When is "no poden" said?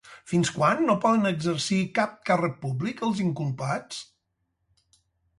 0.85-1.29